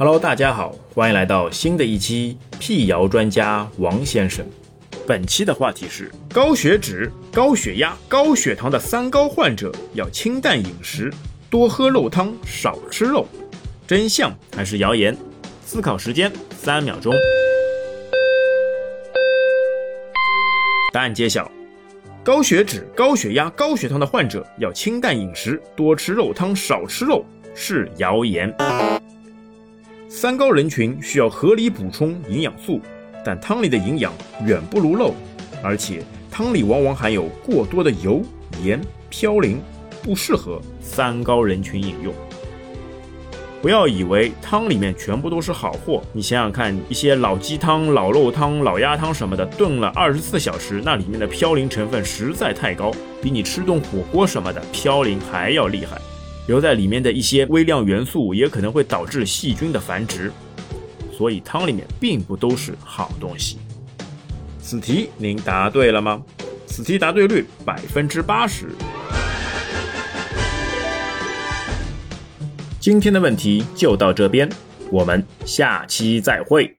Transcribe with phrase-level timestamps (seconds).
[0.00, 4.46] Hello，大家好，欢迎来到新的一期辟谣专家王先生。
[5.04, 11.12] 本期的话题是高血脂、高血压、高血糖的三高患者要清淡饮食，
[11.50, 13.26] 多喝肉汤，少吃肉。
[13.88, 15.16] 真相还是谣言？
[15.66, 17.12] 思考时间三秒钟。
[20.92, 21.50] 答案揭晓：
[22.22, 28.54] 高血脂、高血压、高血糖的患者要清淡饮食，多吃肉汤，少吃肉是谣言。
[30.20, 32.80] 三高人群需要合理补充营养素，
[33.24, 34.12] 但汤里的营养
[34.44, 35.14] 远不如肉，
[35.62, 38.20] 而且汤里往往含有过多的油、
[38.60, 38.82] 盐、
[39.12, 39.58] 嘌呤，
[40.02, 42.12] 不适合三高人群饮用。
[43.62, 52.90] 不要以为汤里面全部都是好货，你想想看，一些老鸡汤、老肉汤、老鸭汤什么的，炖了二十四小时，那里面的嘌呤成分实在太高，
[53.22, 55.96] 比你吃顿火锅什么的嘌呤还要厉害。
[56.48, 60.32] 留在里面的一些微量元素也可能会导致细菌的繁殖，
[61.12, 63.58] 所以汤里面并不都是好东西。
[64.58, 66.22] 此题您答对了吗？
[66.66, 68.70] 此题答对率百分之八十。
[72.80, 74.48] 今天的问题就到这边，
[74.90, 76.74] 我们下期再会。